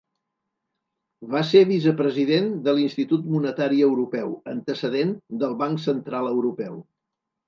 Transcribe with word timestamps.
Va 1.33 1.41
ser 1.49 1.59
vicepresident 1.71 2.47
de 2.67 2.73
l'Institut 2.77 3.27
Monetari 3.33 3.81
Europeu, 3.89 4.31
antecedent 4.55 5.13
del 5.45 5.55
Banc 5.61 5.85
Central 5.85 6.31
Europeu. 6.31 6.81